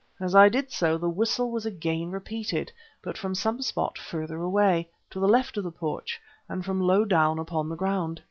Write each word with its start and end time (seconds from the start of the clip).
As 0.19 0.33
I 0.33 0.49
did 0.49 0.71
so, 0.71 0.97
the 0.97 1.07
whistle 1.07 1.51
was 1.51 1.63
again 1.67 2.09
repeated, 2.09 2.71
but 3.03 3.19
from 3.19 3.35
some 3.35 3.61
spot 3.61 3.99
further 3.99 4.41
away, 4.41 4.89
to 5.11 5.19
the 5.19 5.27
left 5.27 5.57
of 5.57 5.63
the 5.63 5.69
porch, 5.71 6.19
and 6.49 6.65
from 6.65 6.81
low 6.81 7.05
down 7.05 7.37
upon 7.37 7.69
the 7.69 7.75
ground. 7.75 8.19